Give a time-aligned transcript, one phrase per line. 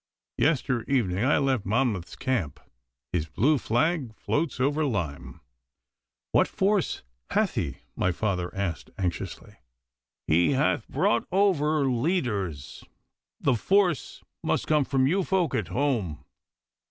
[0.39, 2.59] Yester evening I left Monmouth's camp.
[3.13, 5.41] His blue flag floats over Lyme.'
[6.31, 9.57] 'What force hath he?' my father asked anxiously.
[10.25, 12.83] 'He hath but brought over leaders.
[13.39, 16.25] The force must come from you folk at home.